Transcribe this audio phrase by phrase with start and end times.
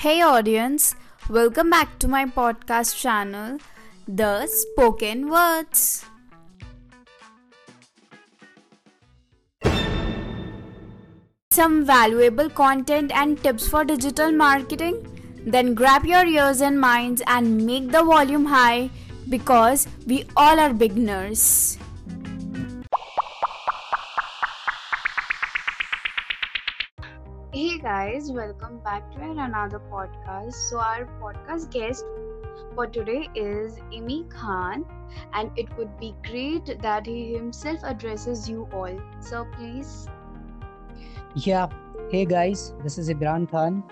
[0.00, 0.94] Hey, audience,
[1.28, 3.58] welcome back to my podcast channel,
[4.06, 6.04] The Spoken Words.
[11.50, 15.02] Some valuable content and tips for digital marketing?
[15.44, 18.90] Then grab your ears and minds and make the volume high
[19.28, 21.76] because we all are beginners.
[27.58, 30.52] Hey guys, welcome back to another podcast.
[30.52, 32.04] So, our podcast guest
[32.76, 34.84] for today is Imi Khan,
[35.34, 38.96] and it would be great that he himself addresses you all.
[39.18, 40.06] So, please.
[41.34, 41.66] Yeah,
[42.12, 43.82] hey guys, this is Imran Khan.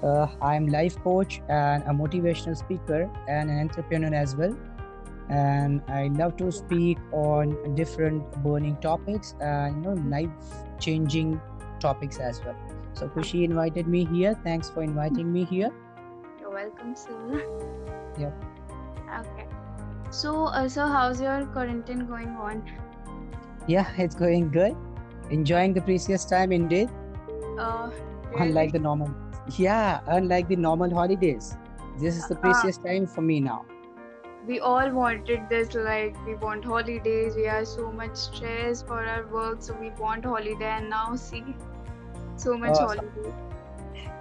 [0.00, 4.56] Uh, I'm life coach and a motivational speaker and an entrepreneur as well.
[5.28, 11.40] And I love to speak on different burning topics and you know life changing
[11.80, 12.54] topics as well.
[12.94, 14.34] So Kushi invited me here.
[14.44, 15.70] Thanks for inviting me here.
[16.40, 17.42] You're welcome, sir.
[18.18, 18.44] Yep.
[19.20, 19.46] Okay.
[20.10, 22.62] So, uh, so how's your quarantine going on?
[23.66, 24.76] Yeah, it's going good.
[25.30, 26.90] Enjoying the precious time indeed.
[27.58, 27.90] Uh,
[28.38, 29.14] Unlike the normal.
[29.56, 31.56] Yeah, unlike the normal holidays.
[31.98, 32.40] This is the Ah.
[32.46, 33.60] precious time for me now.
[34.50, 39.26] we all wanted this like we want holidays we are so much stress for our
[39.34, 41.42] work so we want holiday and now see
[42.42, 43.34] so much Oh, holiday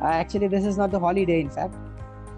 [0.00, 1.74] Uh, actually, this is not the holiday, in fact,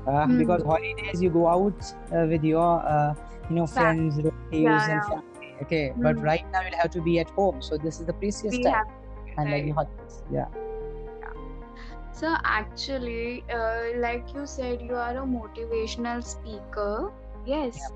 [0.07, 0.37] uh, Hmm.
[0.37, 1.81] because holidays you go out
[2.13, 3.15] uh, with your, uh,
[3.49, 5.25] you know, friends, relatives, Yeah, and family.
[5.63, 6.23] Okay, but Hmm.
[6.23, 8.85] right now you'll have to be at home, so this is the precious we time,
[9.37, 9.75] and like right.
[9.75, 10.23] holidays.
[10.31, 10.47] Yeah.
[12.13, 17.11] so actually uh, like you said you are a motivational speaker
[17.45, 17.93] yes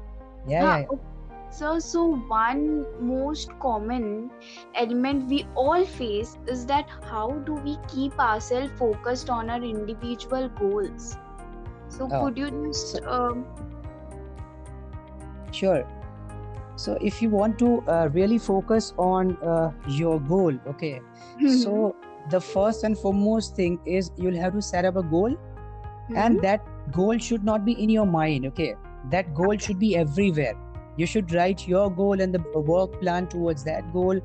[0.47, 0.87] Yeah, yeah, yeah.
[0.93, 1.14] okay.
[1.57, 4.31] So, so one most common
[4.75, 10.49] element we all face is that how do we keep ourselves focused on our individual
[10.49, 11.19] goals?
[11.89, 13.47] So, Oh, could you just so um,
[15.53, 15.85] sure.
[16.77, 21.03] So if you want to uh, really focus on uh, your goal, okay,
[21.41, 21.97] mhm, so
[22.31, 25.37] the first and foremost thing is you'll have to set up a goal,
[26.09, 28.75] mhm, and that goal should not be in your mind, okay?
[29.05, 30.55] That goal okay, should be everywhere.
[30.97, 34.17] You should write your goal and the work plan towards that goal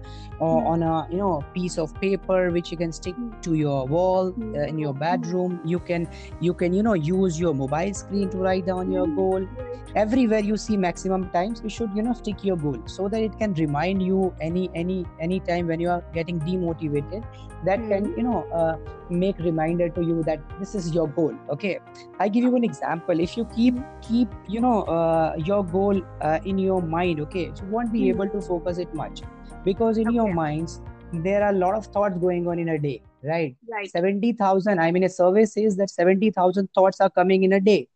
[0.41, 3.53] uh, mhm, on a you know piece of paper which you can stick mhm, to
[3.55, 5.59] your wall uh, in your bedroom.
[5.65, 6.07] You can
[6.39, 9.47] you can you know use your mobile screen to write down your goal.
[9.95, 13.37] Everywhere you see maximum times you should you know stick your goal so that it
[13.39, 17.23] can remind you any any any time when you are getting demotivated
[17.65, 18.77] that can you know uh,
[19.09, 21.79] make reminder to you that this is your goal okay?
[22.19, 23.19] I give you an example.
[23.19, 27.53] If you keep keep you know uh, your goal uh, in your mind okay?
[27.61, 29.23] You won't be mhm, able to focus it much
[29.63, 30.81] because in your minds
[31.11, 33.55] there are a lot of thoughts going on in a day right?
[33.69, 33.91] Right.
[33.91, 37.87] 70000 i mean a survey says that 70000 thoughts are coming in a day.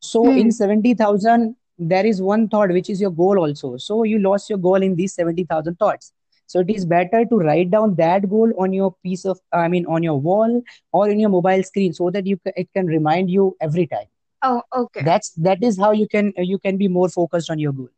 [0.00, 0.50] So in Hmm.
[0.52, 3.76] 70000 there is one thought which is your goal also.
[3.76, 6.12] So you lost your goal in these 70000 thoughts.
[6.46, 9.86] So it is better to write down that goal on your piece of i mean
[9.86, 10.62] on your wall
[10.92, 14.06] or in your mobile screen so that you ca- it can remind you every time.
[14.42, 15.08] Oh, okay.
[15.08, 17.88] that's that is how you can you can be more focused on your goal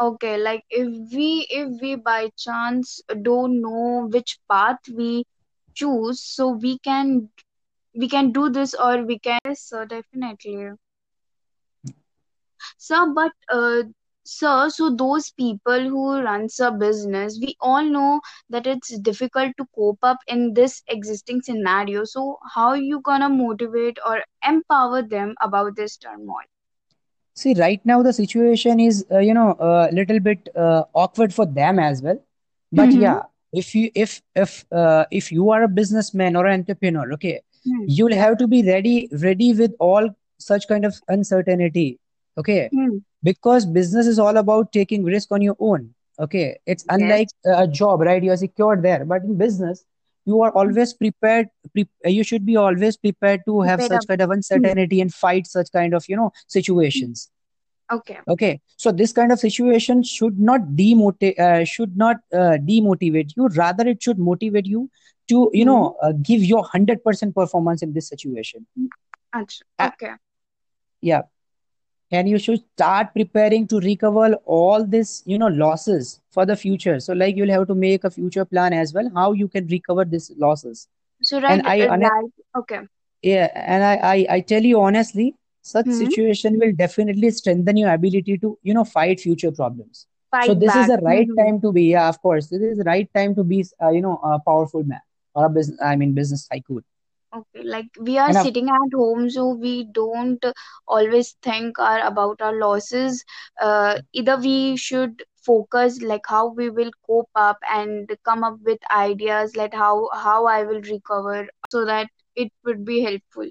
[0.00, 5.24] Okay, like if we if we by chance don't know which path we
[5.74, 7.30] choose, so we can
[7.94, 10.70] we can do this or we can so definitely.
[12.78, 13.82] Sir, but uh,
[14.24, 19.66] sir, so those people who runs a business, we all know that it's difficult to
[19.74, 22.04] cope up in this existing scenario.
[22.04, 26.46] So how you gonna motivate or empower them about this turmoil?
[27.36, 31.46] See right now the situation is uh, you know a little bit uh, awkward for
[31.46, 32.18] them as well
[32.72, 33.04] but Mm-hmm.
[33.04, 33.20] yeah
[33.52, 37.90] if you if if uh, if you are a businessman or an entrepreneur okay Hmm.
[37.98, 40.08] you'll have to be ready ready with all
[40.48, 41.88] such kind of uncertainty
[42.38, 42.98] okay Hmm.
[43.22, 45.88] because business is all about taking risk on your own
[46.20, 46.98] okay it's Yes.
[46.98, 49.84] unlike a job right you're secured there but in business
[50.26, 54.08] you are always prepared pre- you should be always prepared to have Prepared such up.
[54.08, 57.30] kind of uncertainty and fight such kind of you know situations
[57.90, 58.20] Okay.
[58.28, 63.48] okay so this kind of situation should not demotivate uh, should not uh, demotivate you
[63.62, 64.88] rather it should motivate you
[65.28, 65.72] to you Hmm.
[65.72, 68.66] know uh, give your 100% performance in this situation
[69.78, 70.14] uh, Okay.
[71.00, 71.22] yeah
[72.10, 76.98] and you should start preparing to recover all this you know losses for the future
[77.00, 80.04] so like you'll have to make a future plan as well how you can recover
[80.04, 80.88] these losses
[81.22, 82.30] So and right, i uh, hone- right.
[82.56, 82.80] Okay.
[83.22, 85.90] yeah and I, I i tell you honestly such Hmm.
[85.90, 90.74] situation will definitely strengthen your ability to you know fight future problems fight so this
[90.76, 91.38] is the right Mm-hmm.
[91.38, 94.00] time to be yeah of course this is the right time to be uh, you
[94.00, 95.00] know a powerful man
[95.34, 96.82] or a business i mean business tycoon
[97.34, 100.44] Okay, like we are and of sitting at home, so we don't
[100.86, 103.24] always think our, about our losses.
[103.60, 108.78] Uh, either we should focus like how we will cope up and come up with
[108.90, 113.48] ideas like how how I will recover so that it would be helpful.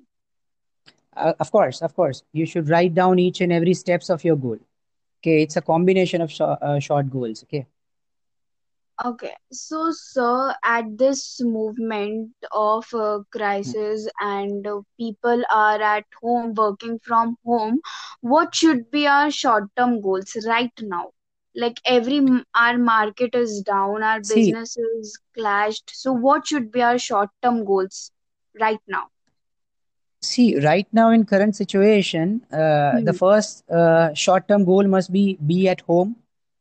[1.16, 4.36] uh, of course of course you should write down each and every steps of your
[4.36, 4.57] goal
[5.22, 7.66] okay it's a combination of short, uh, short goals okay
[9.03, 16.53] Okay, so sir, at this movement of uh, crisis and uh, people are at home
[16.53, 17.80] working from home,
[18.21, 21.12] what should be our short-term goals right now?
[21.56, 22.21] Like every
[22.56, 25.91] our market is down, our see business is clashed.
[25.94, 28.12] So what should be our short-term goals
[28.59, 29.09] right now?
[30.21, 33.18] see right now in current situation uh, the Hmm.
[33.21, 36.15] first uh, short term goal must be be at home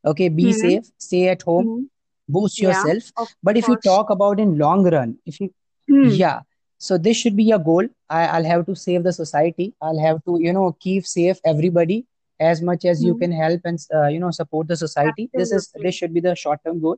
[0.05, 0.53] okay be Hmm.
[0.53, 1.85] safe stay at home Hmm.
[2.27, 3.11] Boost yourself.
[3.17, 5.49] of but if you talk about in long run if you
[5.89, 6.21] Hmm.
[6.23, 6.41] yeah.
[6.77, 7.87] So this should be a goal.
[8.09, 9.73] I, i'll have to save the society.
[9.81, 12.05] I'll have to you know keep safe everybody
[12.39, 13.21] as much as you Hmm.
[13.21, 15.29] can help and uh, you know support the society.
[15.35, 16.97] This is this should be the short term goal.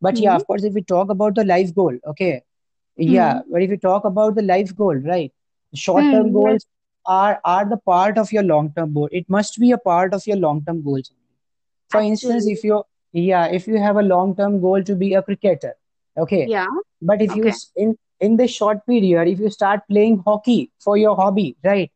[0.00, 0.36] But yeah Hmm.
[0.36, 2.42] of course if we talk about the life goal okay.
[2.96, 3.50] Yeah Hmm.
[3.50, 5.32] but if you talk about the life goal right
[5.74, 6.32] short term.
[6.32, 6.66] Goals
[7.06, 9.08] are are the part of your long term goal.
[9.12, 11.10] It must be a part of your long term goals.
[11.90, 12.82] For instance if you
[13.22, 15.74] yeah if you have a long term goal to be a cricketer
[16.18, 16.66] okay Yeah.
[17.02, 17.56] but if you Okay.
[17.56, 21.90] s- in in the short period if you start playing hockey for your hobby right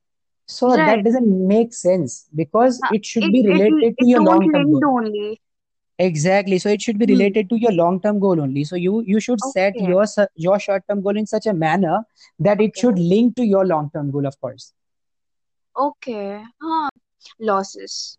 [0.46, 4.14] so that doesn't make sense because Uh, it should it be it related to it
[4.14, 5.40] your long term goal only.
[5.98, 7.06] exactly so it should be Hmm.
[7.06, 10.04] related to your long term goal only so you you should set your
[10.46, 11.98] your short term goal in such a manner
[12.38, 14.72] that it should link to your long term goal of course
[15.76, 16.44] Okay.
[16.62, 16.90] Huh.
[17.40, 18.18] Losses.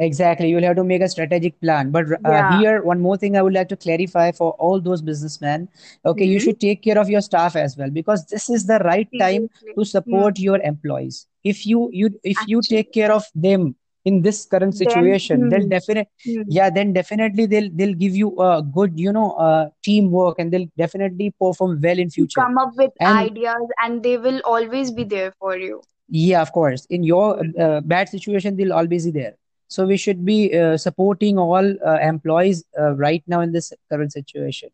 [0.00, 0.48] Exactly.
[0.48, 1.90] You'll have to make a strategic plan.
[1.90, 2.44] But uh, Yeah.
[2.44, 5.68] here, one more thing I would like to clarify for all those businessmen.
[6.06, 6.40] Okay, you Hmm.
[6.40, 9.84] should take care of your staff as well because this is the right time to
[9.84, 11.26] support your employees.
[11.44, 14.86] If you you if you take care of them in this current Then.
[14.86, 15.68] situation, they'll Hmm.
[15.68, 16.42] definitely Hmm.
[16.46, 20.70] yeah, then definitely they'll they'll give you a good, you know, uh, teamwork and they'll
[20.78, 22.46] definitely perform well in future.
[22.46, 25.82] Come up with And ideas, and they will always be there for you.
[26.08, 26.86] yeah, of course.
[26.90, 27.50] In your Hmm.
[27.58, 29.34] uh, bad situation, they'll always be there.
[29.70, 34.12] So we should be uh, supporting all uh, employees uh, right now in this current
[34.12, 34.70] situation.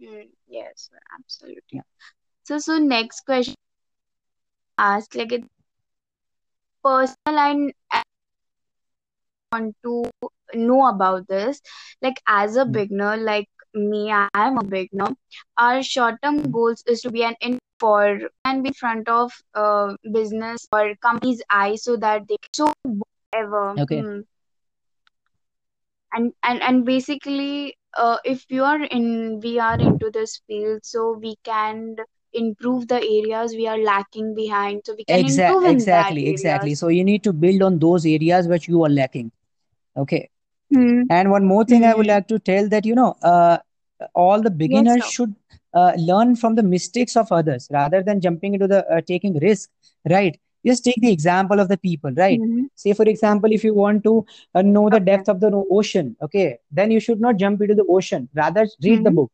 [0.00, 0.22] Hmm.
[0.48, 1.64] Yes, absolutely.
[1.72, 1.82] Yeah.
[2.44, 3.54] So so next question
[4.78, 5.48] ask like it's
[6.84, 8.02] personal and I
[9.52, 10.10] want to
[10.54, 11.60] know about this.
[12.02, 15.14] Like as a Mm, beginner, like me, I am a beginner.
[15.56, 16.52] Our short-term mm.
[16.52, 21.42] goals is to be an in for and be front of uh, business or company's
[21.50, 22.72] eye so that they can
[23.34, 23.78] whatever.
[23.78, 24.06] Okay.
[24.06, 24.20] Hmm.
[26.12, 31.12] And and and basically, uh, if you are in, we are into this field, so
[31.20, 31.96] we can
[32.32, 36.28] improve the areas we are lacking behind, so we can Exa improve in that exactly,
[36.28, 36.74] exactly.
[36.74, 39.32] So you need to build on those areas which you are lacking.
[39.96, 40.28] Okay.
[40.72, 41.02] Hmm.
[41.10, 42.06] And one more thing I would Hmm.
[42.06, 43.58] like to tell that, you know, uh,
[44.14, 45.10] all the Yes, beginners sir.
[45.10, 45.34] should
[45.74, 49.70] uh, learn from the mistakes of others rather than jumping into the uh, taking risk,
[50.08, 50.38] right?
[50.66, 52.42] Just take the example of the people, right?
[52.42, 54.24] hmm Say, for example, if you want to
[54.54, 55.00] uh, know the Okay.
[55.00, 58.28] depth of the ocean, okay, then you should not jump into the ocean.
[58.34, 59.30] Rather, read the hmm book.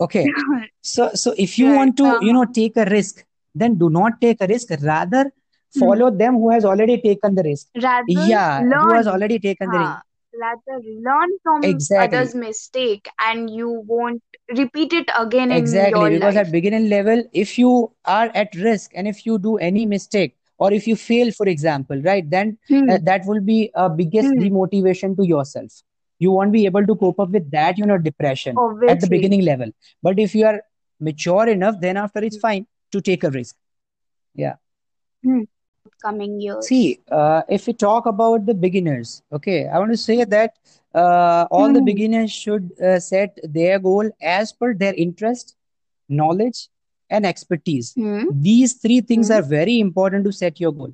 [0.00, 0.34] Okay.
[0.80, 2.54] So, so if you want to, you know, Uh-huh.
[2.54, 3.24] take a risk,
[3.54, 4.68] then do not take a risk.
[4.82, 5.32] Rather,
[5.70, 7.66] follow them who has already taken the risk.
[7.74, 9.96] Rather Yeah, who has already taken the risk.
[10.38, 11.96] Rather learn from Exactly.
[11.96, 14.22] others' mistake and you won't
[14.56, 19.06] repeat it again in Exactly, because at beginning level, if you are at risk and
[19.08, 22.58] if you do any mistake or if you fail, for example, right, then
[22.88, 23.02] uh, Hmm.
[23.02, 24.38] that will be a biggest Hmm.
[24.38, 25.82] demotivation to yourself.
[26.18, 29.42] You won't be able to cope up with that, you know, depression at the beginning
[29.42, 29.70] level.
[30.02, 30.62] But if you are
[31.00, 32.38] mature enough, then after it's Hmm.
[32.38, 33.56] fine to take a risk.
[34.34, 34.54] Yeah.
[35.22, 35.44] Hmm.
[36.02, 36.60] Coming years.
[36.60, 40.54] See, uh, if we talk about the beginners, okay, I want to say that
[40.94, 41.82] uh, all the Hmm.
[41.82, 45.56] beginners should uh, set their goal as per their interest,
[46.08, 46.68] knowledge,
[47.10, 47.96] and expertise.
[47.96, 48.28] Hmm.
[48.28, 49.30] These three things Hmm.
[49.30, 50.92] are very important to set your goal.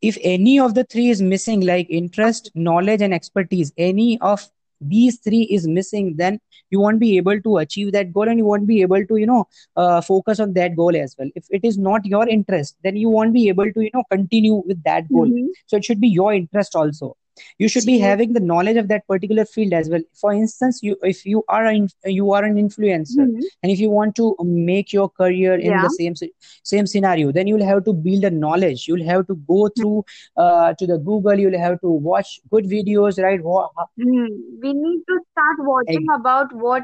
[0.00, 4.50] If any of the three is missing, like interest, knowledge, and expertise, any of
[4.88, 8.44] these three is missing, then you won't be able to achieve that goal and you
[8.44, 9.46] won't be able to, you know,
[9.76, 11.28] uh, focus on that goal as well.
[11.34, 14.62] If it is not your interest, then you won't be able to, you know, continue
[14.66, 15.30] with that goal.
[15.30, 17.16] hmm So it should be your interest also
[17.58, 20.96] you should be having the knowledge of that particular field as well for instance you
[21.02, 23.40] if you are an you are an influencer Hmm.
[23.62, 25.82] and if you want to make your career in Yeah.
[25.84, 26.14] the same
[26.72, 30.04] same scenario then you'll have to build a knowledge you'll have to go through
[30.36, 33.68] uh, to the google you'll have to watch good videos right Wha-
[34.02, 34.26] Hmm.
[34.62, 36.82] We need to start watching ex- about what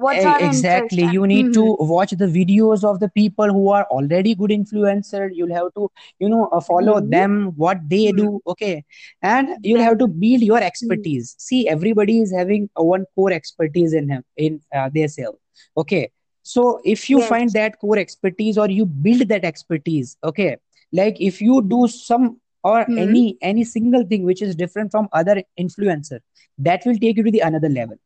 [0.00, 1.04] what's exactly.
[1.04, 1.54] you need Mhm.
[1.54, 5.30] to watch the videos of the people who are already good influencer.
[5.32, 7.10] You'll have to you know uh, follow Mhm.
[7.14, 8.16] them what they Mhm.
[8.20, 8.84] do okay?
[9.22, 11.10] And you'll have to build your Mhm.
[11.10, 11.34] expertise.
[11.38, 15.36] See everybody is having one core expertise in him in uh, their self
[15.76, 16.10] okay?
[16.42, 20.56] So if you find that core expertise or you build that expertise okay?
[20.92, 25.42] Like if you do some or any any single thing which is different from other
[25.58, 26.20] influencer
[26.58, 27.96] that will take you to the another level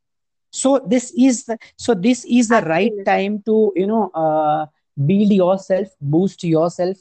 [0.61, 4.67] so this is the so this is the right time to you know uh,
[5.11, 6.97] build yourself boost yourself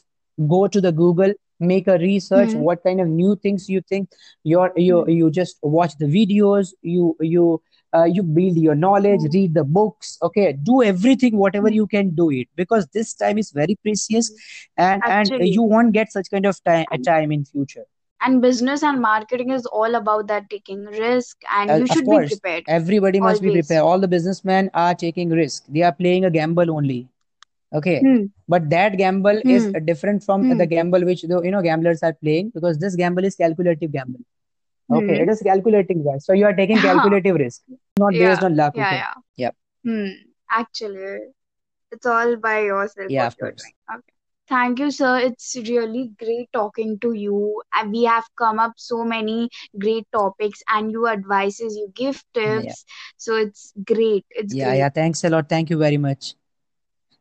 [0.54, 2.66] go to the google make a research Hmm.
[2.68, 4.10] what kind of new things you think
[4.44, 5.08] you're you Hmm.
[5.08, 7.62] you just watch the videos you you
[7.96, 9.34] uh, you build your knowledge Hmm.
[9.34, 11.80] read the books okay do everything whatever Hmm.
[11.80, 14.32] you can do it because this time is very precious
[14.78, 15.52] and and Actually.
[15.58, 17.86] you won't get such kind of time And time in future
[18.24, 22.20] and business and marketing is all about that taking risk and Uh, you should be
[22.20, 23.82] prepared everybody must be prepared.
[23.84, 25.64] All the businessmen are taking risk.
[25.70, 27.08] They are playing a gamble only.
[27.74, 28.26] Okay, Hmm.
[28.48, 29.76] but that gamble is Hmm.
[29.76, 30.58] uh, different from Hmm.
[30.58, 34.20] the gamble which the you know gamblers are playing because this gamble is calculative gamble.
[34.92, 35.24] Okay, Hmm.
[35.24, 36.26] it is calculating risk.
[36.26, 37.62] So you are taking calculative risk,
[37.98, 38.20] not yeah.
[38.26, 38.74] based on luck.
[38.76, 38.84] Yeah.
[38.86, 39.14] Okay, Yeah.
[39.46, 40.12] yep, Hmm.
[40.50, 41.18] Actually,
[41.92, 43.64] it's all by yourself yeah, of course.
[43.94, 44.14] Okay.
[44.48, 45.18] Thank you, sir.
[45.20, 47.62] It's really great talking to you.
[47.74, 52.76] And we have come up so many great topics and you advices, you give Yeah,
[52.76, 52.86] tips.
[53.18, 54.26] So it's great.
[54.32, 54.76] It's yeah, great.
[54.76, 54.90] yeah.
[54.90, 55.50] Thanks a lot.
[55.50, 56.36] Thank you very much.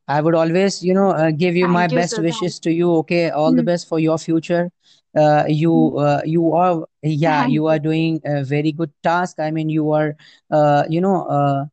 [0.08, 2.22] I would always, you know, uh, give you my you, best sir.
[2.22, 2.92] Thank wishes to you.
[3.02, 3.64] Okay, all the Hmm.
[3.64, 4.70] best for your future.
[5.16, 5.88] Uh, you, Hmm.
[5.98, 9.38] uh, you are, yeah, Thank you are doing a very good task.
[9.38, 10.16] I mean, you are,
[10.50, 11.64] uh, you know, uh,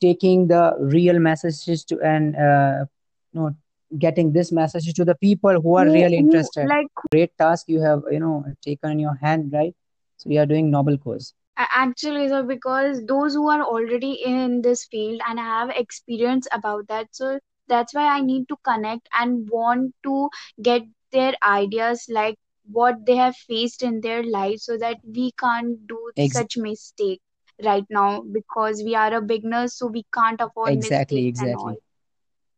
[0.00, 2.84] taking the real messages to and uh,
[3.32, 3.54] you know,
[3.98, 6.64] getting this message to the people who are really interested.
[6.68, 9.74] like, Great task you have, you know, taken in your hand, right?
[10.16, 11.34] So you are doing noble cause.
[11.56, 17.08] Actually, so because those who are already in this field and have experience about that,
[17.14, 20.28] so that's why I need to connect and want to
[20.62, 20.82] get
[21.12, 22.36] their ideas like
[22.70, 27.20] what they have faced in their life so that we can't do Ex such mistake
[27.64, 31.74] right now because we are a beginners, so we can't afford exactly, mistakes and all.
[31.74, 31.78] exactly.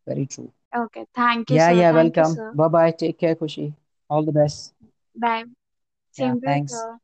[0.06, 0.52] Very true.
[0.74, 1.74] Okay, thank you, Yeah, sir.
[1.74, 2.34] yeah, Thank you, welcome.
[2.34, 2.52] sir.
[2.54, 2.90] Bye bye.
[2.92, 3.74] Take care, Kushi.
[4.08, 4.72] All the best.
[5.14, 5.44] Bye.
[6.16, 6.72] Yeah, Same to you, thanks.
[6.72, 6.98] sir.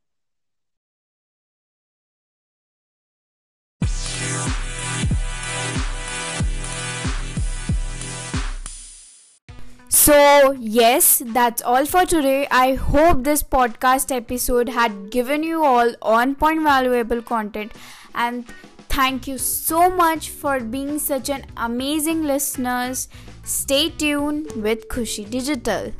[9.91, 12.47] So, yes, that's all for today.
[12.51, 17.73] I hope this podcast episode had given you all on point valuable content.
[18.15, 18.47] And
[18.89, 23.09] thank you so much for being such an amazing listeners.
[23.49, 25.95] Stay tuned with Kushi Digital.